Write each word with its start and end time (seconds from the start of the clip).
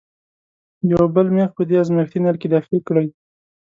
یو 0.91 1.03
بل 1.15 1.27
میخ 1.35 1.49
په 1.57 1.63
دې 1.69 1.75
ازمیښتي 1.83 2.19
نل 2.25 2.35
کې 2.41 2.47
داخل 2.55 2.77
کړئ. 2.87 3.07